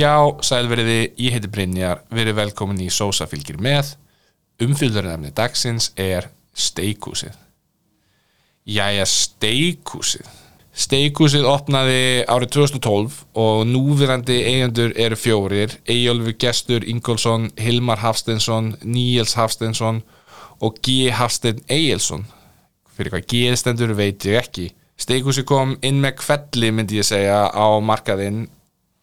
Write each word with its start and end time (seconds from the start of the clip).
Já, 0.00 0.32
sælveriði, 0.40 1.10
ég 1.20 1.34
heiti 1.34 1.48
Brynjar, 1.50 1.98
verið 2.14 2.38
velkomin 2.38 2.78
í 2.80 2.86
Sósa 2.94 3.26
fylgir 3.28 3.58
með. 3.60 3.90
Umfylgurinn 4.62 5.26
dagsins 5.36 5.90
er 6.00 6.30
Steikhúsið. 6.56 7.34
Jæja, 8.64 9.04
Steikhúsið. 9.04 10.28
Steikhúsið 10.70 11.44
opnaði 11.50 12.22
árið 12.30 12.52
2012 12.54 13.18
og 13.42 13.64
núverandi 13.68 14.38
eigendur 14.46 14.94
eru 14.96 15.18
fjórir, 15.18 15.74
Eyjólfur 15.84 16.36
Gestur 16.40 16.86
Ingólfsson, 16.88 17.50
Hilmar 17.60 18.00
Hafsteinsson, 18.00 18.76
Níels 18.86 19.34
Hafsteinsson 19.36 20.00
og 20.64 20.78
G. 20.86 21.10
Hafstein 21.12 21.60
Eyjelsson. 21.68 22.24
Fyrir 22.94 23.12
hvað 23.16 23.26
G 23.34 23.42
stendur 23.58 23.92
veit 23.98 24.24
ég 24.30 24.40
ekki. 24.40 24.70
Steikhúsið 25.00 25.48
kom 25.50 25.76
inn 25.84 26.00
með 26.00 26.22
kvelli 26.22 26.72
myndi 26.72 27.02
ég 27.02 27.10
segja 27.10 27.50
á 27.52 27.68
markaðinn 27.84 28.46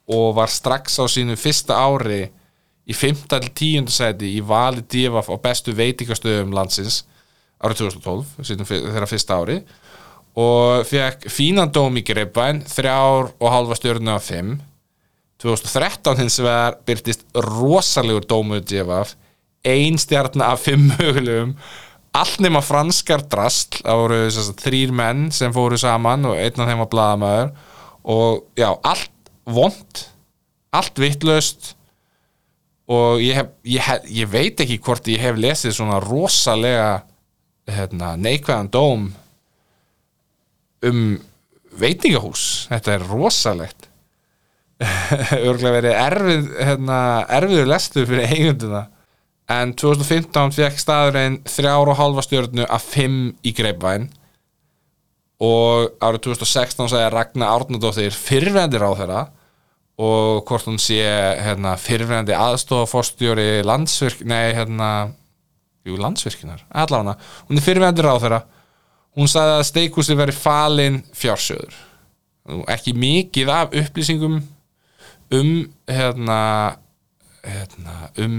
og 0.07 0.35
var 0.37 0.51
strax 0.51 0.99
á 1.03 1.05
sínu 1.11 1.35
fyrsta 1.39 1.75
ári 1.75 2.23
í 2.87 2.95
5. 2.95 3.25
til 3.27 3.49
10. 3.51 3.91
seti 3.91 4.31
í 4.37 4.43
vali 4.45 4.83
divaf 4.87 5.27
á 5.27 5.35
bestu 5.43 5.75
veitingastöðum 5.75 6.55
landsins 6.55 7.03
árið 7.59 7.83
2012 7.89 8.47
sínum 8.47 8.69
þeirra 8.69 9.09
fyrsta 9.09 9.41
ári 9.41 9.57
og 10.37 10.85
fekk 10.87 11.27
fínan 11.33 11.73
dóm 11.73 11.97
í 11.99 12.05
greipvæn 12.05 12.61
þrjár 12.69 13.31
og 13.33 13.51
halva 13.51 13.77
stjórnu 13.77 14.13
af 14.13 14.29
5 14.29 14.55
2013 15.43 16.21
hins 16.21 16.39
vegar 16.41 16.77
byrtist 16.87 17.25
rosalegur 17.35 18.25
dómuð 18.29 18.63
divaf 18.71 19.15
ein 19.67 19.99
stjarnar 19.99 20.55
af 20.55 20.69
5 20.69 20.87
mögulegum 20.93 21.57
allt 22.17 22.39
nema 22.41 22.63
franskar 22.65 23.25
drast 23.29 23.81
það 23.81 24.03
voru 24.03 24.21
þrýr 24.63 24.93
menn 24.95 25.27
sem 25.35 25.53
fóru 25.53 25.77
saman 25.81 26.29
og 26.29 26.39
einn 26.39 26.61
af 26.61 26.69
þeim 26.69 26.83
var 26.85 26.91
bladamæður 26.93 27.51
og 28.07 28.45
já, 28.55 28.69
allt 28.71 29.11
vond 29.47 30.03
allt 30.75 30.99
vittlust 30.99 31.73
og 32.87 33.21
ég, 33.23 33.35
hef, 33.35 33.51
ég, 33.67 33.83
hef, 33.83 34.07
ég 34.11 34.29
veit 34.31 34.63
ekki 34.63 34.79
hvort 34.83 35.07
ég 35.11 35.21
hef 35.23 35.39
lesið 35.39 35.75
svona 35.75 35.99
rosalega 36.03 37.03
hérna, 37.67 38.13
neikvæðan 38.19 38.69
dóm 38.71 39.09
um 40.87 41.01
veitingahús. 41.77 42.67
Þetta 42.71 42.93
er 42.95 43.07
rosalegt. 43.09 43.89
Örgulega 45.47 45.73
verið 45.79 45.97
erfið 45.97 46.53
hérna, 46.61 46.99
erfiður 47.39 47.71
lestu 47.73 48.05
fyrir 48.05 48.29
eigunduna 48.29 48.85
en 49.51 49.71
2015 49.79 50.53
fekk 50.53 50.79
staðurinn 50.81 51.39
þrjára 51.47 51.93
og 51.93 51.99
halva 52.01 52.23
stjórnu 52.25 52.65
af 52.67 52.83
fimm 52.91 53.31
í 53.47 53.53
greipvæn 53.55 54.09
og 55.43 55.93
árið 56.03 56.27
2016 56.27 56.91
sagði 56.91 57.09
Ragnar 57.13 57.53
Árnardóttir 57.55 58.15
fyrrvendir 58.15 58.83
á 58.83 58.91
þeirra 58.99 59.21
og 59.97 60.43
hvort 60.45 60.67
hún 60.69 60.77
sé 60.81 60.99
hérna, 61.41 61.73
fyrrvenandi 61.81 62.35
aðstofafórstjóri 62.37 63.63
landsvirk, 63.65 64.21
nei 64.29 64.53
hérna 64.53 64.91
jú, 65.87 65.97
landsvirkinar, 65.97 66.63
allavega 66.69 67.17
hún 67.47 67.57
er 67.57 67.65
fyrrvenandi 67.65 68.05
ráð 68.05 68.23
þeirra 68.25 68.41
hún 69.17 69.31
sagði 69.31 69.55
að 69.57 69.67
steikúsi 69.71 70.17
veri 70.19 70.35
falin 70.35 71.01
fjársjöður 71.17 71.79
ekki 72.71 72.93
mikið 72.95 73.51
af 73.51 73.73
upplýsingum 73.75 74.37
um 75.35 75.51
hérna, 75.89 76.39
hérna 77.43 78.11
um 78.23 78.37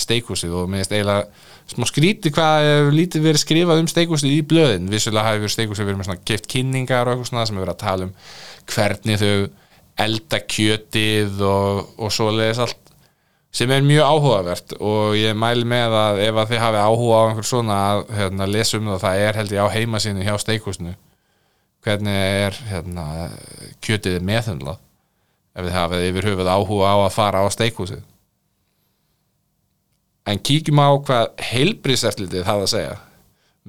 steikúsið 0.00 0.54
og 0.56 0.70
mér 0.70 0.80
finnst 0.82 0.94
eiginlega 0.94 1.48
smá 1.70 1.86
skríti 1.88 2.32
hvað 2.34 2.66
hefur 2.66 2.94
lítið 2.96 3.26
verið 3.26 3.42
skrifað 3.42 3.82
um 3.82 3.90
steikúsið 3.90 4.32
í 4.32 4.40
blöðin. 4.48 4.88
Vissulega 4.90 5.34
hefur 5.34 5.52
steikúsið 5.52 5.88
verið 5.88 6.00
með 6.00 6.08
svona 6.08 6.24
keift 6.30 6.48
kynningar 6.50 7.08
og 7.08 7.14
eitthvað 7.14 7.30
svona 7.30 7.44
sem 7.46 7.58
hefur 7.58 7.66
verið 7.66 7.76
að 7.76 7.84
tala 7.84 8.08
um 8.08 8.14
hvernig 8.70 9.20
þau 9.20 9.34
elda 10.00 10.40
kjötið 10.48 11.42
og, 11.46 11.90
og 12.00 12.14
svo 12.14 12.30
leiðis 12.34 12.62
allt 12.64 12.90
sem 13.50 13.70
er 13.74 13.82
mjög 13.82 14.06
áhugavert. 14.06 14.74
Og 14.78 15.16
ég 15.18 15.36
mæl 15.38 15.64
með 15.68 15.96
að 15.98 16.20
ef 16.28 16.38
að 16.38 16.52
þið 16.52 16.62
hafi 16.64 16.82
áhuga 16.84 17.16
á 17.18 17.22
einhver 17.28 17.48
svona 17.48 17.78
að 17.90 18.02
hérna, 18.18 18.50
lesa 18.50 18.78
um 18.78 18.92
það, 18.92 19.00
það 19.04 19.24
er 19.24 19.40
held 19.40 19.56
ég 19.56 19.66
á 19.66 19.74
heimasínu 19.74 20.26
hjá 20.26 20.36
steikúsinu. 20.38 20.94
Hvernig 21.84 22.22
er 22.44 22.60
hérna, 22.68 23.06
kjötið 23.82 24.20
meðhundlað 24.28 24.78
ef 25.56 25.66
þið 25.66 25.74
hafið 25.74 26.06
yfir 26.10 26.30
höfuð 26.30 26.52
áhuga 26.52 26.94
á 26.94 26.96
að 27.02 27.14
fara 27.16 27.42
á 27.42 27.46
steikúsið. 27.50 28.02
En 30.30 30.38
kíkjum 30.38 30.78
á 30.78 30.90
hvað 30.94 31.30
heilbríseftlitið 31.50 32.46
hafa 32.46 32.68
að 32.68 32.74
segja. 32.74 32.98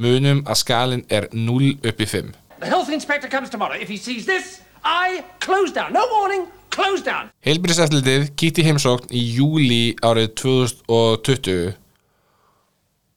Munum 0.02 0.44
að 0.46 0.60
skalin 0.62 1.02
er 1.10 1.28
0 1.34 1.74
upp 1.88 2.04
í 2.04 2.08
5 2.08 2.36
The 2.62 2.70
health 2.70 2.90
inspector 2.94 3.28
comes 3.28 3.50
tomorrow. 3.50 3.76
If 3.76 3.90
he 3.90 3.98
sees 3.98 4.28
this, 4.28 4.62
I 4.84 5.24
close 5.40 5.74
down. 5.74 5.94
No 5.94 6.08
warning, 6.12 6.48
close 6.70 7.04
down. 7.06 7.30
Heilbríseftlitið 7.46 8.32
kíkti 8.40 8.66
heimsókn 8.66 9.12
í 9.14 9.22
júli 9.38 9.84
árið 10.02 10.34
2020 10.42 11.78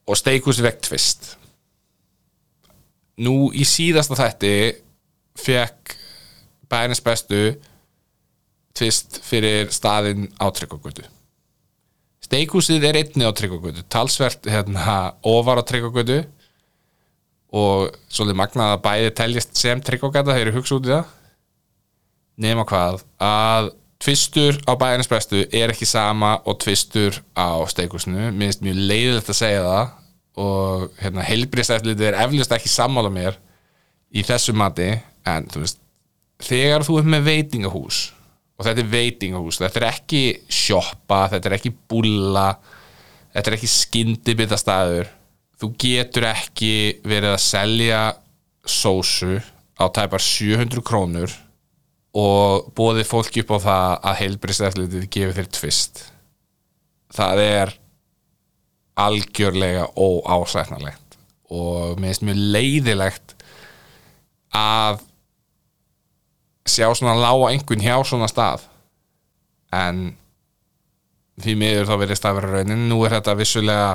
og 0.05 0.21
steikús 0.21 0.61
vekt 0.65 0.85
tvist 0.89 1.35
nú 3.23 3.51
í 3.55 3.65
síðasta 3.69 4.17
þætti 4.19 4.55
fekk 5.39 5.95
bærins 6.71 7.03
bestu 7.05 7.55
tvist 8.75 9.21
fyrir 9.23 9.71
staðinn 9.75 10.29
á 10.43 10.51
Tryggvagötu 10.51 11.07
steikúsið 12.25 12.89
er 12.89 12.99
einni 13.03 13.27
á 13.27 13.31
Tryggvagötu 13.37 13.85
talsvert 13.93 14.49
hérna 14.51 15.15
ofar 15.23 15.63
á 15.63 15.65
Tryggvagötu 15.67 16.25
og 17.55 17.95
svolítið 18.11 18.41
magnað 18.41 18.73
að 18.75 18.85
bæði 18.89 19.13
teljast 19.21 19.55
sem 19.59 19.83
Tryggvagöta 19.85 20.35
þeir 20.35 20.49
eru 20.49 20.57
hugsa 20.59 20.79
út 20.81 20.89
í 20.89 20.95
það 20.95 21.13
nema 22.41 22.65
hvað 22.69 23.03
að 23.23 23.71
tvistur 24.05 24.59
á 24.69 24.73
bæjarins 24.77 25.09
bestu 25.09 25.45
er 25.55 25.73
ekki 25.73 25.87
sama 25.89 26.37
og 26.45 26.59
tvistur 26.61 27.21
á 27.33 27.63
steikúsinu. 27.71 28.31
Mér 28.33 28.51
finnst 28.51 28.65
mjög 28.65 28.81
leiðilegt 28.91 29.31
að 29.33 29.39
segja 29.39 29.63
það 29.65 29.93
og 30.45 30.89
hérna, 30.99 31.25
heilbristæflitið 31.25 32.09
er 32.11 32.19
eflust 32.25 32.53
ekki 32.57 32.71
sammála 32.71 33.13
mér 33.15 33.39
í 34.15 34.25
þessu 34.27 34.55
mati 34.57 34.91
en 35.31 35.47
þú 35.51 35.63
veist 35.63 35.81
þegar 36.45 36.85
þú 36.87 36.99
er 37.01 37.11
með 37.15 37.29
veitingahús 37.29 38.01
og 38.55 38.67
þetta 38.67 38.83
er 38.83 38.91
veitingahús, 38.91 39.61
þetta 39.63 39.81
er 39.81 39.87
ekki 39.89 40.23
sjoppa, 40.53 41.25
þetta 41.33 41.51
er 41.51 41.57
ekki 41.57 41.73
búlla 41.91 42.49
þetta 43.35 43.51
er 43.51 43.57
ekki 43.57 43.71
skyndibitastæður 43.71 45.11
þú 45.63 45.71
getur 45.81 46.29
ekki 46.31 46.75
verið 47.07 47.35
að 47.37 47.43
selja 47.47 48.03
sósu 48.67 49.39
á 49.79 49.85
tæpar 49.95 50.23
700 50.23 50.85
krónur 50.87 51.35
og 52.15 52.69
bóðið 52.79 53.09
fólki 53.11 53.43
upp 53.43 53.55
á 53.55 53.59
það 53.65 53.95
að 54.11 54.19
heilbristæflitið 54.21 55.07
gefið 55.17 55.39
þér 55.41 55.49
tvist. 55.59 56.05
Það 57.15 57.43
er 57.45 57.73
algjörlega 59.05 59.89
óásæknarlegt 59.99 61.19
og 61.55 61.99
mér 61.99 62.13
finnst 62.13 62.27
mjög 62.27 62.43
leiðilegt 62.55 63.35
að 64.55 65.03
sjá 66.71 66.87
svona 66.95 67.19
lága 67.19 67.51
einhvern 67.51 67.83
hjá 67.83 67.97
svona 68.07 68.31
stað. 68.31 68.65
En 69.75 70.15
því 71.43 71.57
miður 71.59 71.89
þá 71.91 71.95
verið 71.99 72.21
stafra 72.21 72.51
raunin. 72.51 72.89
Nú 72.89 73.03
er 73.05 73.17
þetta 73.17 73.37
vissulega 73.39 73.93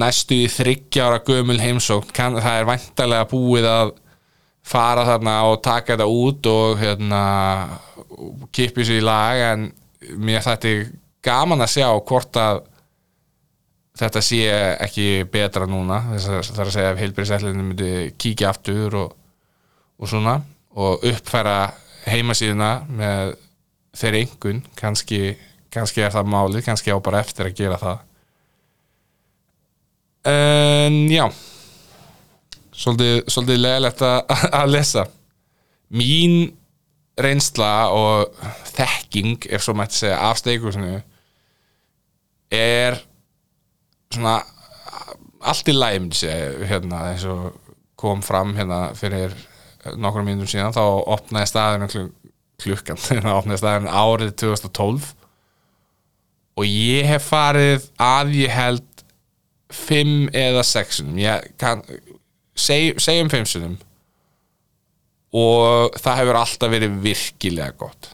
næstu 0.00 0.42
í 0.44 0.50
þryggjára 0.52 1.20
gömul 1.28 1.60
heimsókn. 1.60 2.12
Það 2.16 2.54
er 2.54 2.68
vantarlega 2.68 3.28
búið 3.28 3.68
að 3.68 3.94
fara 4.68 5.04
þarna 5.08 5.36
og 5.48 5.60
taka 5.64 5.94
þetta 5.94 6.08
út 6.12 6.48
og 6.50 6.80
hérna 6.80 7.22
kipi 8.52 8.84
sér 8.84 9.00
í 9.00 9.04
lag 9.04 9.44
en 9.52 9.68
mér 10.20 10.44
þetta 10.44 10.72
er 10.72 10.90
gaman 11.24 11.64
að 11.64 11.74
sjá 11.76 11.88
hvort 11.88 12.38
að 12.40 12.62
þetta 13.98 14.22
sé 14.22 14.42
ekki 14.84 15.08
betra 15.32 15.66
núna. 15.68 16.02
Þess 16.14 16.52
að 16.54 16.72
segja 16.74 16.92
ef 16.92 17.02
heilbyrðisætlinu 17.02 17.66
myndi 17.66 17.92
kíkja 18.20 18.52
aftur 18.52 18.96
og, 19.00 19.12
og 19.98 20.10
svona 20.10 20.38
og 20.78 21.04
uppfæra 21.08 21.72
heimasíðuna 22.08 22.72
með 22.94 23.34
þeirri 23.98 24.24
yngun 24.26 24.60
kannski, 24.78 25.32
kannski 25.74 26.04
er 26.04 26.14
það 26.14 26.30
málið 26.30 26.68
kannski 26.68 26.94
á 26.94 26.98
bara 27.02 27.24
eftir 27.24 27.48
að 27.48 27.56
gera 27.58 27.80
það. 27.82 28.04
En 30.28 31.00
já 31.10 31.26
svolítið, 32.78 33.20
svolítið 33.30 33.60
leðilegt 33.64 34.04
að 34.06 34.72
lesa. 34.72 35.04
Mín 35.88 36.38
reynsla 37.18 37.72
og 37.90 38.34
þekking 38.76 39.48
ef 39.50 39.64
svo 39.64 39.74
mætti 39.76 40.02
segja 40.02 40.20
af 40.28 40.38
steikusinu 40.38 41.00
er 42.54 42.98
svona 44.14 44.38
allt 45.38 45.70
í 45.70 45.74
segja 46.16 46.68
hérna 46.70 47.08
eins 47.10 47.26
og 47.28 47.56
kom 47.98 48.22
fram 48.22 48.54
hérna 48.56 48.92
fyrir 48.98 49.34
nokkrum 49.98 50.26
mínútur 50.28 50.52
síðan 50.52 50.74
þá 50.76 50.84
opnaði 51.14 51.50
staðinu 51.50 51.88
klukkan 52.62 53.00
þá 53.00 53.32
opnaði 53.40 53.62
staðinu 53.62 53.94
árið 53.94 54.34
2012 54.44 55.10
og 56.58 56.66
ég 56.66 57.06
hef 57.06 57.28
farið 57.30 57.88
að 58.02 58.34
ég 58.38 58.54
held 58.54 58.86
fimm 59.74 60.30
eða 60.32 60.64
sexunum 60.64 61.18
ég 61.20 61.50
kann 61.60 61.82
seg, 62.58 62.98
segjum 63.02 63.30
fimmsunum 63.32 63.78
og 65.38 65.96
það 66.00 66.20
hefur 66.22 66.38
alltaf 66.40 66.72
verið 66.72 67.00
virkilega 67.04 67.76
gott. 67.78 68.12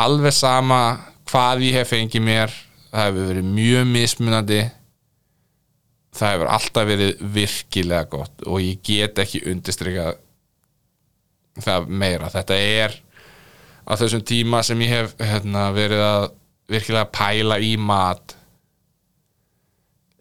Alveg 0.00 0.34
sama 0.34 0.80
hvað 1.30 1.68
ég 1.68 1.78
hef 1.78 1.92
fengið 1.94 2.24
mér 2.26 2.54
það 2.94 3.08
hefur 3.08 3.30
verið 3.30 3.48
mjög 3.50 3.86
mismunandi. 3.90 4.60
Það 6.14 6.34
hefur 6.34 6.52
alltaf 6.56 6.86
verið 6.86 7.24
virkilega 7.34 8.10
gott 8.10 8.44
og 8.46 8.62
ég 8.62 8.82
get 8.86 9.18
ekki 9.24 9.42
undirstrykað 9.50 10.20
það 11.64 11.90
meira. 11.90 12.30
Þetta 12.30 12.58
er 12.58 12.94
á 13.84 13.92
þessum 13.98 14.22
tíma 14.26 14.62
sem 14.66 14.80
ég 14.86 14.94
hef 14.94 15.16
hérna, 15.18 15.68
verið 15.74 16.04
að 16.06 16.28
virkilega 16.70 17.10
pæla 17.12 17.58
í 17.60 17.74
mat 17.76 18.36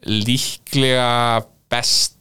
líklega 0.04 1.44
best 1.72 2.18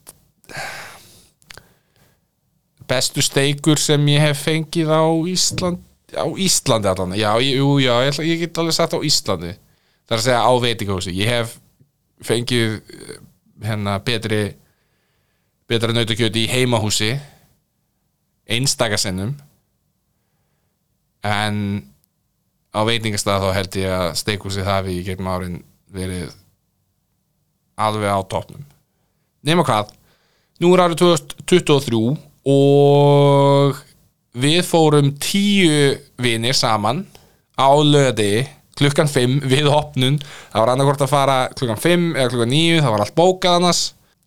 bestu 2.89 3.25
steikur 3.25 3.81
sem 3.81 4.09
ég 4.13 4.21
hef 4.21 4.45
fengið 4.47 4.93
á 4.93 5.05
Ísland 5.33 5.81
á 6.13 6.29
Íslandi 6.37 6.89
allan, 6.89 7.15
já, 7.17 7.33
jú, 7.41 7.79
já 7.81 7.95
ég, 8.05 8.19
ég 8.29 8.41
get 8.45 8.59
alveg 8.59 8.77
sagt 8.77 8.93
á 8.93 9.01
Íslandi. 9.01 9.55
Það 10.05 10.17
er 10.17 10.19
að 10.19 10.27
segja 10.27 10.41
á 10.45 10.53
veitingahúsi, 10.61 11.15
ég 11.17 11.31
hef 11.31 11.55
fengið 12.23 12.75
eh, 12.77 13.15
hérna 13.65 13.97
betri 14.05 14.43
betra 15.71 15.95
nautakjöti 15.95 16.45
í 16.45 16.51
heimahúsi 16.51 17.15
einstakasinnum 18.51 19.37
en 21.25 21.57
á 22.75 22.81
veitingastað 22.85 23.47
þá 23.47 23.57
held 23.57 23.79
ég 23.81 23.95
að 23.97 24.09
steikhúsið 24.21 24.69
hafi 24.69 24.99
í 24.99 25.05
gegnum 25.07 25.31
árin 25.33 25.59
verið 25.93 26.35
alveg 27.79 28.11
á 28.11 28.21
topnum 28.29 28.67
nema 29.47 29.65
hvað 29.67 29.95
nú 30.63 30.73
er 30.75 30.85
árið 30.85 31.03
2023 31.03 32.03
og 32.53 33.81
við 34.33 34.61
fórum 34.67 35.13
tíu 35.23 35.97
vinir 36.23 36.57
saman 36.57 37.05
á 37.59 37.71
löði 37.83 38.47
klukkan 38.79 39.11
5 39.11 39.43
við 39.51 39.69
opnun. 39.69 40.21
Það 40.53 40.63
var 40.63 40.73
annarkvort 40.73 41.03
að 41.05 41.13
fara 41.13 41.41
klukkan 41.53 41.83
5 41.83 42.07
eða 42.17 42.31
klukkan 42.33 42.55
9 42.55 42.79
það 42.81 42.95
var 42.95 43.05
allt 43.05 43.19
bókað 43.19 43.59
annars. 43.59 43.83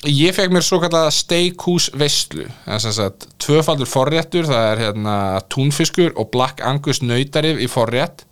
Ég 0.06 0.36
fekk 0.36 0.54
mér 0.54 0.66
svo 0.66 0.78
kallega 0.84 1.10
steikhús 1.14 1.88
veislu 1.98 2.46
það 2.66 2.76
er 2.76 2.82
sem 2.84 2.94
sagt 2.94 3.28
tvöfaldur 3.42 3.90
forréttur 3.90 4.46
það 4.46 4.66
er 4.70 4.82
hérna 4.84 5.16
túnfiskur 5.50 6.12
og 6.20 6.30
black 6.36 6.62
angus 6.62 7.02
nautarif 7.02 7.62
í 7.64 7.70
forrétt 7.72 8.26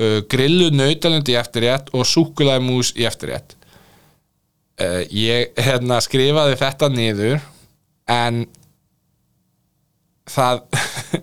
uh, 0.00 0.22
grillu 0.32 0.70
nautalund 0.72 1.28
í 1.28 1.36
eftirrétt 1.36 1.90
og 1.92 2.06
súkulaði 2.08 2.64
mús 2.64 2.94
í 2.96 3.04
eftirrétt 3.10 3.56
uh, 4.80 5.02
ég 5.08 5.52
hérna 5.60 6.00
skrifaði 6.04 6.58
þetta 6.60 6.90
niður 6.92 7.40
en 8.10 8.44
það 10.32 10.62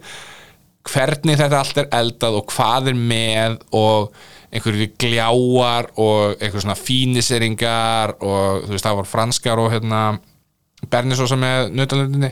hvernig 0.89 1.39
þetta 1.39 1.61
allt 1.61 1.79
er 1.83 1.89
eldað 1.99 2.41
og 2.41 2.51
hvað 2.53 2.91
er 2.93 2.99
með 2.99 3.57
og 3.77 4.11
einhverju 4.49 4.89
gljáar 4.97 5.91
og 6.01 6.39
einhverju 6.39 6.65
svona 6.65 6.77
fíniseringar 6.79 8.15
og 8.17 8.65
þú 8.65 8.73
veist 8.73 8.87
það 8.87 9.01
var 9.01 9.09
franskar 9.09 9.61
og 9.61 9.73
hérna 9.75 10.03
bernisósa 10.89 11.37
með 11.39 11.73
nautalundinni 11.77 12.31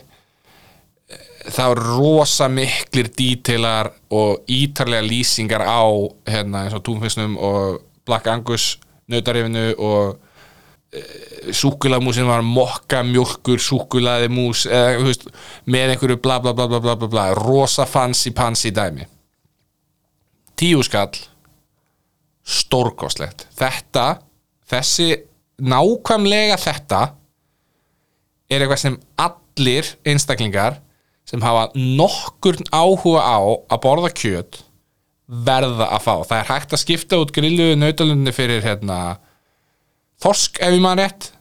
það 1.48 1.72
var 1.72 1.84
rosa 1.86 2.48
miklir 2.52 3.12
dítilar 3.16 3.92
og 4.12 4.48
ítarlega 4.52 5.06
lýsingar 5.06 5.64
á 5.64 5.86
hérna 6.28 6.66
eins 6.66 6.76
og 6.76 6.84
túnfisnum 6.88 7.38
og 7.38 7.84
Black 8.08 8.28
Angus 8.32 8.78
nautarifinu 9.08 9.70
og 9.78 10.18
súkulamúsin 11.52 12.28
var 12.28 12.44
mokka 12.46 13.02
mjólkur 13.04 13.60
súkulaði 13.62 14.30
mús 14.32 14.66
eða, 14.70 15.02
veist, 15.04 15.28
með 15.68 15.94
einhverju 15.94 16.20
bla 16.24 16.40
bla 16.44 16.54
bla 16.56 16.68
bla 16.70 16.96
bla 16.96 17.08
bla, 17.08 17.26
rosa 17.36 17.86
fancy 17.86 18.32
pansy 18.36 18.72
dæmi. 18.72 19.08
Tíu 20.58 20.82
skall 20.86 21.20
stórkostlegt. 22.48 23.46
Þetta, 23.58 24.22
þessi 24.70 25.12
nákvæmlega 25.60 26.58
þetta 26.62 27.02
er 28.48 28.64
eitthvað 28.64 28.84
sem 28.86 29.00
allir 29.20 29.92
einstaklingar 30.08 30.80
sem 31.28 31.44
hafa 31.44 31.68
nokkurn 31.76 32.70
áhuga 32.72 33.26
á 33.28 33.40
að 33.44 33.82
borða 33.84 34.14
kjöt 34.16 34.62
verða 35.28 35.90
að 35.92 36.06
fá. 36.06 36.14
Það 36.24 36.38
er 36.40 36.52
hægt 36.54 36.74
að 36.74 36.84
skipta 36.86 37.20
út 37.20 37.34
grilluðu 37.36 37.76
nautalunni 37.76 38.32
fyrir 38.32 38.64
hérna 38.64 39.18
þorsk 40.24 40.62
ef 40.64 40.76
ég 40.76 40.84
maður 40.84 41.04
rétt 41.04 41.32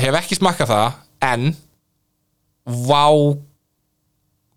hef 0.00 0.18
ekki 0.20 0.38
smakkað 0.38 0.72
það 0.72 0.98
en 1.30 1.50
vá 2.64 3.04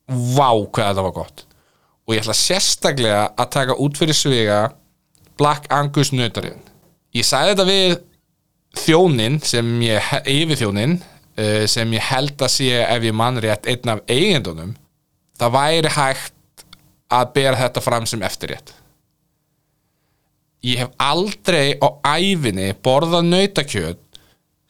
vá 0.07 0.49
hvað 0.51 0.89
þetta 0.89 1.05
var 1.05 1.15
gott. 1.15 1.45
Og 2.03 2.15
ég 2.15 2.23
ætla 2.23 2.35
sérstaklega 2.35 3.23
að 3.39 3.51
taka 3.55 3.77
út 3.79 3.97
fyrir 3.99 4.17
sviga 4.17 4.59
Black 5.39 5.69
Angus 5.73 6.11
nautarinn. 6.13 6.59
Ég 7.15 7.25
sagði 7.25 7.53
þetta 7.53 7.67
við 7.69 7.95
þjónin 8.83 9.39
sem 9.45 9.73
ég, 9.85 10.13
yfir 10.27 10.59
þjónin 10.59 10.97
uh, 10.99 11.65
sem 11.69 11.95
ég 11.95 12.07
held 12.11 12.35
að 12.41 12.53
sé 12.57 12.83
ef 12.83 13.07
ég 13.07 13.15
mann 13.15 13.39
rétt 13.41 13.69
einn 13.71 13.95
af 13.95 14.03
eigendunum. 14.11 14.75
Það 15.39 15.55
væri 15.57 15.93
hægt 15.95 16.65
að 17.13 17.35
bera 17.35 17.59
þetta 17.59 17.83
fram 17.83 18.07
sem 18.09 18.23
eftirrétt 18.25 18.73
ég 20.63 20.79
hef 20.79 20.93
aldrei 21.01 21.75
á 21.77 21.87
æfinni 22.15 22.71
borðað 22.85 23.27
nautakjöt 23.27 24.01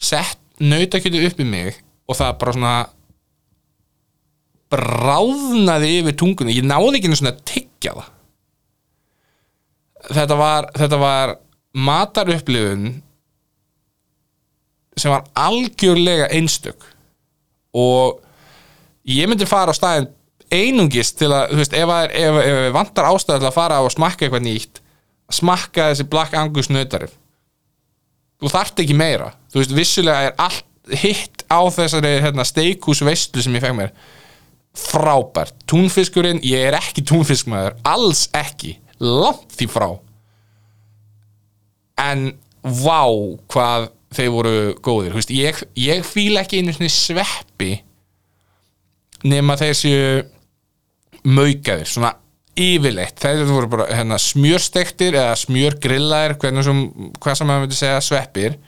sett 0.02 0.40
nautakjötu 0.60 1.22
upp 1.28 1.40
í 1.40 1.48
mig 1.48 1.80
og 2.10 2.18
það 2.18 2.38
bara 2.42 2.56
svona 2.58 2.76
bráðnaði 4.74 5.92
yfir 6.00 6.18
tungunni. 6.18 6.58
Ég 6.58 6.66
náði 6.66 6.98
ekki 6.98 7.12
einu 7.12 7.20
svona 7.20 7.34
að 7.36 7.44
tyggja 7.50 7.94
það. 7.98 8.10
Þetta 10.18 10.38
var 10.40 10.70
þetta 10.76 11.00
var 11.00 11.36
matarupplifun 11.74 12.90
sem 15.00 15.14
var 15.14 15.30
algjörlega 15.40 16.30
einstök. 16.34 16.90
Og 17.74 18.20
ég 19.10 19.30
myndi 19.30 19.48
fara 19.50 19.74
á 19.74 19.78
staðin 19.78 20.10
einungist 20.54 21.18
til 21.18 21.32
að, 21.34 21.54
þú 21.54 21.62
veist, 21.62 21.76
ef, 21.78 21.94
að, 21.94 22.12
ef, 22.20 22.40
ef 22.44 22.74
vantar 22.76 23.10
ástæð 23.10 23.40
til 23.42 23.50
að 23.50 23.56
fara 23.56 23.80
og 23.82 23.94
smakka 23.94 24.28
eitthvað 24.28 24.46
nýtt 24.46 24.73
smakka 25.34 25.92
þessi 25.92 26.08
Black 26.10 26.36
Angus 26.38 26.70
nautarif. 26.72 27.16
Þú 28.42 28.52
þarft 28.52 28.84
ekki 28.84 28.98
meira. 28.98 29.32
Þú 29.54 29.62
veist, 29.62 29.76
vissulega 29.78 30.30
er 30.30 30.36
allt 30.42 30.98
hitt 31.00 31.46
á 31.48 31.64
þessari 31.72 32.18
hérna, 32.26 32.44
steikhús 32.48 33.04
veistlu 33.06 33.44
sem 33.44 33.56
ég 33.56 33.64
fekk 33.64 33.78
mér 33.78 33.96
frábært, 34.74 35.54
túnfiskurinn 35.70 36.42
ég 36.46 36.68
er 36.70 36.78
ekki 36.78 37.04
túnfiskmaður, 37.06 37.78
alls 37.86 38.26
ekki. 38.36 38.78
Langt 39.04 39.54
því 39.54 39.68
frá. 39.70 39.88
En 42.02 42.32
vá 42.64 43.06
hvað 43.54 43.92
þeir 44.14 44.32
voru 44.34 44.56
góðir, 44.86 45.16
veist, 45.18 45.34
ég, 45.34 45.58
ég 45.78 46.04
fíla 46.06 46.44
ekki 46.44 46.62
einu 46.62 46.74
svona 46.74 46.94
sveppi 46.94 47.72
nema 49.26 49.56
þeir 49.58 49.78
séu 49.78 50.04
maukaðir, 51.24 51.90
svona 51.90 52.14
yfirleitt, 52.60 53.18
þeir 53.18 53.48
voru 53.50 53.70
bara 53.72 53.88
hérna, 53.90 54.20
smjörstektir 54.22 55.18
eða 55.18 55.34
sem, 56.66 56.84
hvað 57.18 57.40
sem 57.40 57.50
maður 57.50 57.66
myndi 57.66 57.78
segja 57.78 58.04
sveppir. 58.06 58.60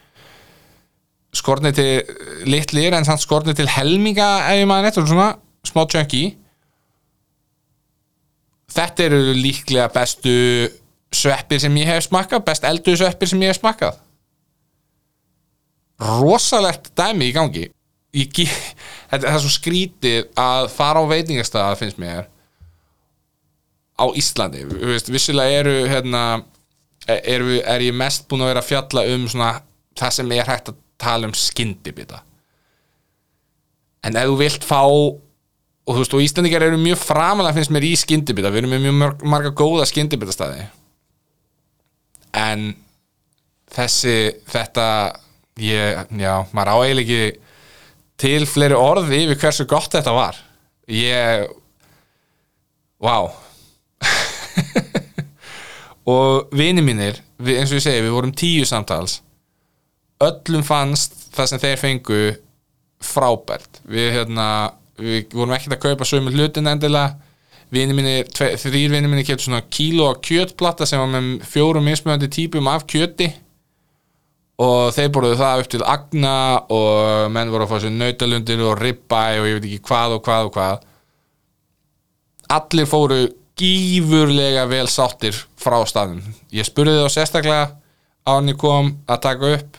Skornið 1.36 1.78
til 1.78 2.48
litlir 2.50 2.96
en 2.96 3.06
samt 3.06 3.22
skornið 3.22 3.60
til 3.60 3.70
helminga 3.70 4.30
ég 4.62 4.70
maður 4.70 4.90
nettur 4.90 5.08
svona 5.10 5.30
smá 5.68 5.84
chunky. 5.92 6.24
Þetta 8.76 9.06
eru 9.06 9.22
líklega 9.38 9.90
bestu 9.94 10.34
sveppir 11.16 11.62
sem 11.62 11.78
ég 11.80 11.92
hef 11.92 12.08
smakkað 12.08 12.46
best 12.48 12.66
eldu 12.68 12.96
sveppir 12.98 13.30
sem 13.30 13.44
ég 13.46 13.54
hef 13.54 13.62
smakkað. 13.62 14.00
Rosalegt 16.02 16.90
dæmi 16.98 17.30
í 17.30 17.36
gangi. 17.36 17.68
Ég, 18.16 18.32
þetta 19.12 19.30
er 19.30 19.44
svo 19.44 19.52
skrítið 19.54 20.32
að 20.40 20.72
fara 20.74 21.04
á 21.04 21.12
veitingastað 21.12 21.84
finnst 21.84 22.02
mér 22.02 22.32
á 23.96 24.06
Íslandi. 24.20 24.64
Þú 24.70 24.92
veist, 24.92 25.12
vissilega 25.14 25.60
eru 25.64 25.76
hérna, 25.90 26.24
er, 27.08 27.44
er 27.64 27.86
ég 27.86 27.96
mest 27.96 28.28
búin 28.30 28.46
að 28.46 28.54
vera 28.54 28.64
að 28.64 28.72
fjalla 28.72 29.06
um 29.16 29.28
svona, 29.32 29.52
það 30.00 30.16
sem 30.20 30.34
er 30.36 30.50
hægt 30.50 30.72
að 30.74 30.80
tala 31.02 31.30
um 31.30 31.36
skyndibita. 31.38 32.24
En 34.06 34.18
ef 34.20 34.30
þú 34.30 34.40
vilt 34.40 34.66
fá 34.66 34.82
og 34.86 35.94
þú 35.94 36.00
veist, 36.02 36.16
og 36.18 36.26
Íslandingar 36.26 36.66
eru 36.66 36.80
mjög 36.82 37.02
framalega 37.04 37.58
finnst 37.58 37.74
mér 37.74 37.86
í 37.86 37.94
skyndibita, 38.00 38.52
við 38.54 38.64
erum 38.64 38.74
með 38.74 38.88
mjög 38.88 39.30
marga 39.30 39.54
góða 39.54 39.86
skyndibita 39.90 40.34
staði 40.34 40.66
en 42.36 42.70
þessi, 43.76 44.18
þetta 44.50 44.88
ég, 45.62 46.04
já, 46.20 46.34
maður 46.56 46.72
á 46.72 46.78
eiginlega 46.84 47.06
ekki 47.06 47.44
til 48.22 48.48
fleiri 48.48 48.78
orði 48.80 49.24
yfir 49.26 49.40
hversu 49.42 49.66
gott 49.70 49.92
þetta 49.96 50.14
var. 50.16 50.38
Ég 50.92 51.50
vá 53.02 53.18
og 56.06 56.56
vini 56.56 56.84
mínir 56.86 57.20
við, 57.42 57.60
eins 57.60 57.72
og 57.72 57.80
ég 57.80 57.86
segi, 57.86 58.04
við 58.06 58.16
vorum 58.16 58.34
tíu 58.38 58.66
samtals. 58.68 59.20
Öllum 60.24 60.64
fannst 60.66 61.16
það 61.36 61.52
sem 61.52 61.62
þeir 61.64 61.80
fengu 61.82 62.24
frábært. 63.04 63.82
Við 63.90 64.12
hérna 64.16 64.48
við 65.00 65.34
vorum 65.36 65.56
ekkert 65.56 65.78
að 65.78 65.86
kaupa 65.90 66.08
sömu 66.08 66.34
hlutin 66.34 66.72
endilega. 66.72 67.16
Vinir 67.74 67.98
mínir, 67.98 68.30
þrýr 68.30 68.94
vinir 68.94 69.10
mínir 69.10 69.26
keftu 69.28 69.48
svona 69.48 69.66
kíló 69.74 70.12
af 70.12 70.22
kjötplata 70.24 70.86
sem 70.88 71.02
var 71.02 71.10
með 71.12 71.48
fjórum 71.50 71.88
mismöðandi 71.90 72.30
típum 72.32 72.70
af 72.72 72.86
kjöti. 72.88 73.32
Og 74.62 74.94
þeir 74.96 75.10
borðuðu 75.12 75.40
það 75.42 75.62
upp 75.64 75.72
til 75.74 75.82
agna 75.84 76.36
og 76.72 77.32
menn 77.36 77.50
voru 77.52 77.66
að 77.66 77.74
fá 77.74 77.82
sér 77.84 77.96
nautalundir 77.98 78.62
og 78.64 78.78
ribbæ 78.80 79.24
og 79.42 79.50
ég 79.50 79.58
veit 79.58 79.68
ekki 79.68 79.82
hvað 79.90 80.16
og 80.16 80.22
hvað 80.28 80.48
og 80.48 80.54
hvað. 80.56 80.86
Allir 82.56 82.88
fóru 82.88 83.20
gífurlega 83.60 84.66
vel 84.70 84.88
sáttir 84.92 85.38
frá 85.62 85.78
staðum 85.88 86.22
ég 86.56 86.68
spurði 86.68 86.98
þá 87.06 87.10
sérstaklega 87.14 87.66
á 88.26 88.30
hann 88.36 88.50
ég 88.52 88.58
kom 88.60 88.94
að 89.08 89.22
taka 89.28 89.52
upp 89.58 89.78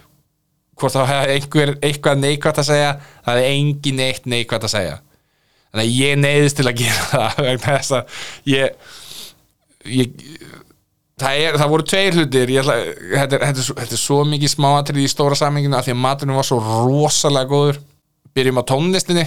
hvort 0.76 0.92
þá 0.92 1.02
hefði 1.08 1.34
einhver 1.38 1.70
eitthvað 1.88 2.18
neikvægt 2.20 2.58
að 2.60 2.66
segja. 2.68 2.88
Það 3.24 3.38
hefði 3.38 3.52
engin 3.56 4.00
eitt 4.04 4.26
neikvægt 4.28 4.66
að 4.68 4.72
segja. 4.74 4.96
Þannig 5.72 5.86
að 5.86 5.94
ég 5.96 6.18
neyðist 6.20 6.58
til 6.60 6.66
að 6.68 6.82
gera 6.82 7.06
það 7.14 7.38
vegna 7.46 7.76
þess 7.78 7.94
að 7.96 8.18
ég, 8.52 8.90
ég 9.96 10.26
það, 11.16 11.40
er, 11.46 11.56
það 11.62 11.72
voru 11.72 11.86
tveir 11.92 12.18
hlutir. 12.20 12.52
Ég 12.58 12.68
þetta, 12.68 12.76
er, 13.16 13.46
þetta, 13.46 13.48
er, 13.48 13.64
svo- 13.70 13.78
þetta 13.80 13.96
er 13.98 14.02
svo 14.04 14.18
mikið 14.34 14.52
smáatrið 14.52 15.06
í 15.06 15.08
stóra 15.14 15.38
saminginu 15.40 15.78
af 15.80 15.88
því 15.88 15.94
að 15.96 16.02
maturinn 16.04 16.36
var 16.42 16.48
svo 16.50 16.60
rosalega 16.60 17.50
góður. 17.54 17.80
Byrjum 18.36 18.60
á 18.60 18.64
tónlistinni. 18.68 19.26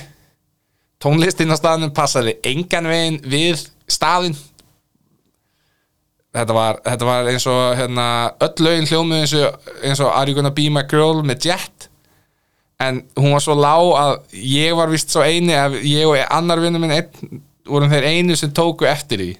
Tónlistin 1.01 1.49
á 1.49 1.57
staðnum 1.57 1.95
passaði 1.97 2.37
engan 2.45 2.91
veginn 2.93 3.19
við 3.25 3.65
staðinn 3.91 4.37
þetta 6.35 6.55
var, 6.55 6.79
þetta 6.85 7.07
var 7.07 7.29
eins 7.31 7.45
og 7.49 7.61
hérna, 7.79 8.07
öll 8.45 8.65
lögin 8.65 8.89
hljómið 8.89 9.23
eins 9.23 9.35
og, 9.39 9.69
eins 9.81 10.01
og 10.03 10.11
Are 10.13 10.29
You 10.29 10.37
Gonna 10.37 10.53
Be 10.55 10.67
My 10.73 10.85
Girl 10.89 11.23
með 11.25 11.49
Jet? 11.49 11.89
En 12.79 13.01
hún 13.19 13.33
var 13.35 13.43
svo 13.43 13.57
lág 13.59 13.89
að 13.99 14.13
ég 14.39 14.75
var 14.77 14.91
vist 14.91 15.11
svo 15.11 15.25
eini 15.25 15.55
að 15.57 15.81
ég 15.83 16.07
og 16.07 16.15
annar 16.31 16.61
vinnur 16.63 16.79
minn 16.79 16.95
einn, 16.95 17.41
vorum 17.67 17.91
þeir 17.91 18.07
einu 18.13 18.37
sem 18.39 18.53
tóku 18.55 18.87
eftir 18.87 19.19
því 19.19 19.31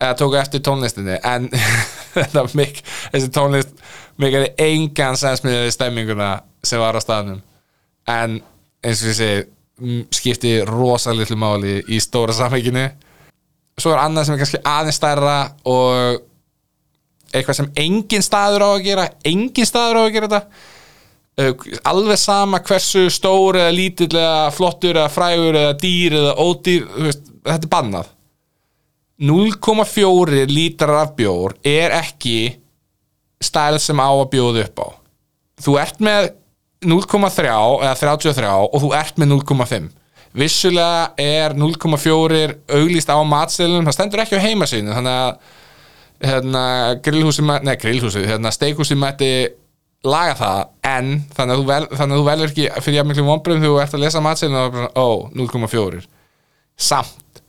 eða 0.00 0.16
tóku 0.18 0.38
eftir 0.40 0.64
tónlistinni. 0.64 1.20
En 1.22 1.46
þetta 2.16 2.46
mik, 2.58 2.80
þessi 3.12 3.30
tónlist 3.36 3.76
mikaði 4.20 4.50
engan 4.64 5.18
sens 5.20 5.44
með 5.46 5.68
stemminguna 5.76 6.32
sem 6.66 6.82
var 6.82 6.98
á 6.98 7.00
staðnum. 7.04 7.44
En 8.10 8.40
eins 8.82 9.04
og 9.04 9.12
ég 9.12 9.18
segi 9.20 10.08
skipti 10.12 10.58
rosa 10.68 11.14
litlu 11.16 11.38
máli 11.40 11.78
í 11.88 12.00
stóra 12.02 12.34
samhenginu 12.36 12.88
svo 13.82 13.94
er 13.94 14.02
annað 14.02 14.26
sem 14.26 14.36
er 14.36 14.42
kannski 14.42 14.60
aðeins 14.66 14.98
stærra 15.00 15.38
og 15.68 16.20
eitthvað 17.30 17.58
sem 17.60 17.72
engin 17.78 18.24
staður 18.26 18.66
á 18.66 18.68
að 18.74 18.84
gera 18.88 19.08
engin 19.26 19.68
staður 19.68 20.00
á 20.00 20.02
að 20.02 20.14
gera 20.16 20.30
þetta. 20.30 20.68
Uh, 21.40 21.52
alveg 21.88 22.18
sama 22.20 22.60
hversu 22.66 23.06
stór 23.12 23.60
eða 23.60 23.74
lítill 23.74 24.10
eða 24.10 24.48
flottur 24.52 24.98
eða 24.98 25.12
frægur 25.14 25.58
eða 25.60 25.76
dýr 25.80 26.16
eða 26.18 26.32
ódýr 26.42 26.88
þetta 27.06 27.60
er 27.60 27.70
bannað. 27.70 28.10
0,4 29.20 30.46
lítrar 30.48 31.02
af 31.02 31.14
bjór 31.16 31.54
er 31.66 31.92
ekki 31.98 32.56
stæl 33.40 33.78
sem 33.80 34.00
á 34.00 34.08
að 34.08 34.28
bjóða 34.32 34.64
upp 34.66 34.80
á. 34.80 34.88
Þú 35.60 35.76
ert 35.80 36.00
með 36.04 36.30
0,3 36.88 37.48
eða 37.84 37.96
33 38.00 38.52
og 38.64 38.78
þú 38.80 38.92
ert 38.96 39.20
með 39.20 39.34
0,5 39.36 39.90
vissulega 40.36 41.10
er 41.18 41.56
0,4 41.58 42.42
auglýst 42.76 43.10
á 43.10 43.18
matselunum 43.26 43.88
það 43.88 43.96
stendur 43.96 44.22
ekki 44.24 44.38
á 44.38 44.46
heimasíðinu 44.46 44.94
þannig 44.94 45.16
að 45.24 45.32
hérna, 46.30 46.62
grillhúsi, 47.02 47.42
nei 47.42 47.74
grillhúsi 47.80 48.22
hérna, 48.28 48.52
steikhúsi 48.54 48.98
mætti 48.98 49.32
laga 50.06 50.36
það 50.38 50.60
en 50.90 51.10
þannig 51.34 51.54
að 51.54 51.60
þú, 51.60 51.66
vel, 51.70 51.82
þannig 51.96 52.14
að 52.14 52.20
þú 52.20 52.28
velur 52.28 52.52
ekki 52.52 52.68
fyrir 52.84 52.98
jafn 53.00 53.10
miklu 53.10 53.26
vonbröðum 53.26 53.64
þegar 53.64 53.74
þú 53.74 53.82
ert 53.82 53.96
að 53.96 54.04
lesa 54.04 54.24
matselinu 54.24 54.62
og 54.62 54.76
bara, 54.76 54.90
ó, 54.96 55.08
0,4 55.36 56.04
samt 56.80 57.42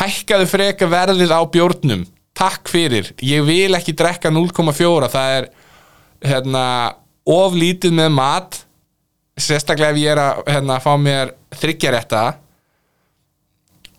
hækkaðu 0.00 0.48
freka 0.48 0.88
verðið 0.88 1.34
á 1.36 1.40
bjórnum. 1.52 2.06
Takk 2.32 2.70
fyrir, 2.72 3.10
ég 3.20 3.44
vil 3.44 3.76
ekki 3.76 3.92
drekka 3.96 4.30
0,4 4.32 5.10
það 5.12 5.34
er 5.36 5.48
hérna, 6.24 6.64
of 7.28 7.56
lítið 7.58 7.92
með 7.98 8.14
mat 8.16 8.62
sérstaklega 9.42 9.92
ef 9.92 10.00
ég 10.00 10.14
er 10.14 10.20
að 10.22 10.40
hérna, 10.48 10.78
fá 10.82 10.92
mér 11.00 11.34
þryggjarétta 11.60 12.22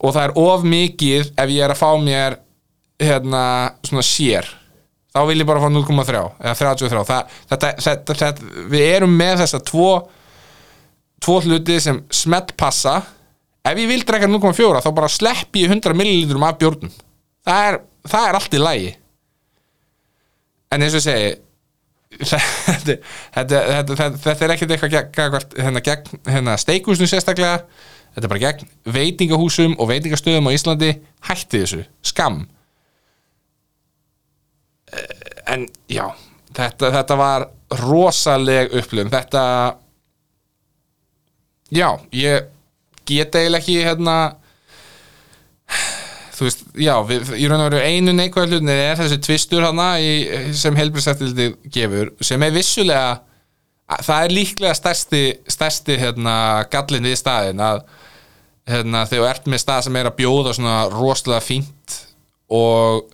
og 0.03 0.15
það 0.15 0.23
er 0.25 0.33
of 0.41 0.65
mikið 0.67 1.31
ef 1.39 1.53
ég 1.53 1.63
er 1.63 1.73
að 1.73 1.79
fá 1.79 1.89
mér 2.01 2.37
hérna, 3.03 3.43
svona 3.83 4.03
sér. 4.05 4.49
Þá 5.13 5.21
vil 5.29 5.39
ég 5.41 5.47
bara 5.47 5.61
fá 5.61 5.69
0,3 5.69 6.23
eða 6.41 6.55
33 6.57 7.05
það, 7.09 7.37
þetta, 7.51 7.71
þetta, 7.85 8.17
þetta, 8.21 8.51
við 8.73 8.85
erum 8.95 9.13
með 9.19 9.43
þessa 9.43 9.61
tvo 9.67 9.89
tvo 11.23 11.37
hluti 11.45 11.77
sem 11.79 12.01
smelt 12.11 12.51
passa 12.59 12.97
ef 13.63 13.79
ég 13.79 13.87
vil 13.87 14.01
drekka 14.03 14.27
0,4 14.27 14.81
þá 14.83 14.89
bara 14.95 15.11
sleppi 15.11 15.63
ég 15.63 15.71
100 15.71 15.95
millilitrum 15.95 16.43
af 16.47 16.57
bjórnum. 16.59 16.91
Það 17.43 17.69
er, 17.69 17.79
það 18.09 18.27
er 18.27 18.39
allt 18.39 18.57
í 18.57 18.61
lægi 18.63 18.91
en 20.73 20.81
eins 20.81 20.95
og 20.95 21.01
ég 21.01 21.05
segi 21.05 21.33
þetta, 22.21 22.97
þetta, 23.35 23.63
þetta, 23.87 24.09
þetta, 24.23 24.37
er 24.45 24.55
ekkert 24.55 24.75
eitthvað 24.75 24.95
gegn, 24.97 25.51
hérna, 25.65 25.83
gegn 25.85 26.23
hérna, 26.29 26.57
steikúsinu 26.61 27.09
sérstaklega. 27.09 27.63
Þetta 28.13 28.27
er 28.27 28.33
bara 28.35 28.43
gegn 28.43 28.73
veitingahúsum 28.93 29.77
og 29.81 29.89
veitingastöðum 29.89 30.49
á 30.49 30.55
Íslandi. 30.55 30.91
Hætti 31.29 31.63
þessu, 31.63 31.85
skam 32.05 32.43
Eh, 34.93 35.53
en 35.53 35.65
já 35.89 36.05
þetta, 36.53 37.17
var 37.17 37.47
rosaleg 37.81 38.73
upplifun. 38.77 39.11
Þetta 39.13 39.43
já, 41.73 41.87
ég 42.13 42.49
get 43.09 43.35
eiginlega 43.35 43.61
ekki 43.61 43.79
hérna 43.83 44.17
þú 46.33 46.47
veist, 46.47 46.63
já, 46.81 46.93
við, 47.09 47.31
í 47.37 47.47
raun 47.49 47.61
og 47.61 47.69
veru 47.71 47.81
einu 47.85 48.13
neikvæða 48.17 48.49
hlutin 48.51 48.71
er 48.73 48.97
þessi 48.99 49.19
tvistur 49.21 49.65
hana 49.67 49.91
í, 50.01 50.11
sem 50.57 50.75
helbriðsættildi 50.79 51.49
gefur 51.75 52.13
sem 52.25 52.41
er 52.47 52.55
vissulega 52.55 53.09
að- 53.13 54.05
það 54.07 54.23
er 54.27 54.35
líklega 54.37 54.73
stærsti, 54.79 55.23
stærsti 55.53 55.97
hérna, 56.01 56.35
gallin 56.73 57.05
við 57.09 57.19
staðin 57.21 57.61
að 57.61 57.83
hérna, 58.69 59.03
þegar 59.05 59.25
þú 59.25 59.29
ert 59.29 59.49
með 59.53 59.61
stað 59.65 59.81
sem 59.89 59.99
er 59.99 60.09
að 60.09 60.17
bjóða 60.21 60.53
svona 60.57 60.77
rosalega 60.93 61.43
fínt 61.43 61.97
og 62.53 63.09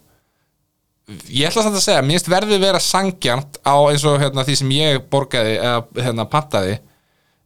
ég 1.34 1.48
ætla 1.50 1.64
samt 1.66 1.80
að 1.80 1.84
segja, 1.88 2.04
mér 2.06 2.20
finnst 2.20 2.30
verðið 2.32 2.60
vera 2.62 2.80
sangjant 2.84 3.58
á 3.66 3.76
eins 3.90 4.04
og 4.06 4.20
hérna, 4.22 4.44
því 4.46 4.56
sem 4.60 4.74
ég 4.78 5.00
borgaði 5.10 5.56
eða 5.58 6.04
hérna, 6.06 6.26
pantaði 6.30 6.76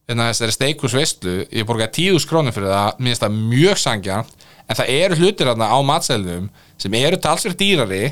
hérna, 0.09 0.27
þessari 0.33 0.55
steikus 0.57 0.95
veistlu 0.97 1.35
ég 1.47 1.67
borgaði 1.69 1.93
tíðus 2.01 2.25
krónum 2.27 2.51
fyrir 2.55 2.73
það. 2.73 2.97
Mér 2.99 3.13
finnst 3.13 3.23
það 3.23 3.37
mjög 3.53 3.79
sangjant 3.79 4.33
en 4.73 4.79
það 4.81 4.91
eru 4.97 5.19
hlutir 5.21 5.49
hérna 5.51 5.69
á 5.69 5.77
matselnum 5.85 6.49
sem 6.81 6.97
eru 6.99 7.19
talsverð 7.21 7.59
dýrari 7.61 8.03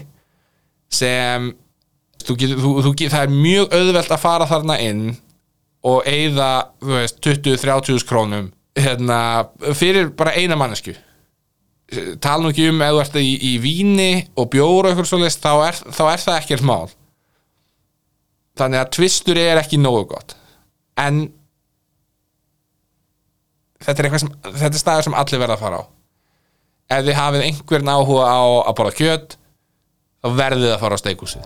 sem 0.93 1.49
þú 2.21 2.35
getur, 2.37 2.61
þú, 2.61 2.71
þú, 2.85 2.93
getur- 2.99 3.13
það 3.17 3.27
er 3.27 3.35
mjög 3.35 3.75
auðvelt 3.79 4.11
að 4.13 4.21
fara 4.23 4.47
þarna 4.49 4.79
inn 4.85 5.03
og 5.89 6.03
eyða, 6.05 6.49
þú 6.83 6.91
veist, 6.99 7.21
20-30 7.25 8.03
krónum 8.05 8.51
hérna, 8.77 9.17
fyrir 9.75 10.11
bara 10.15 10.35
eina 10.37 10.55
mannesku 10.59 10.93
tala 12.23 12.45
nú 12.45 12.51
ekki 12.53 12.69
um 12.71 12.79
ef 12.85 12.93
þú 12.93 12.99
ert 13.03 13.15
í, 13.19 13.31
í 13.49 13.53
víni 13.59 14.11
og 14.39 14.47
bjóra 14.53 14.87
og 14.87 14.93
eitthvað 14.93 15.09
svoleiðis, 15.09 15.39
þá 15.43 15.49
er, 15.65 15.79
þá 15.91 16.03
er 16.13 16.21
það 16.23 16.37
ekkert 16.37 16.63
mál. 16.69 16.85
Þannig 18.61 18.79
að 18.79 18.91
tvistur 18.95 19.39
er 19.41 19.59
ekki 19.59 19.79
nógu 19.81 20.05
gott. 20.13 20.37
En 21.03 21.19
þetta 23.81 23.97
er 23.97 24.07
eitthvað 24.07 24.23
sem 24.23 24.31
þetta 24.61 24.71
er 24.71 24.81
staður 24.85 25.07
sem 25.09 25.17
allir 25.19 25.41
verða 25.43 25.57
að 25.57 25.63
fara 25.65 25.81
á 25.81 25.83
ef 26.91 27.05
þið 27.07 27.17
hafið 27.17 27.45
einhvern 27.47 27.91
áhuga 27.95 28.27
á 28.27 28.41
að 28.67 28.77
borða 28.79 28.97
kjöt 28.99 29.37
þá 30.21 30.29
verðið 30.41 30.73
að 30.75 30.81
fara 30.83 30.99
á 30.99 31.03
steikúsið 31.03 31.45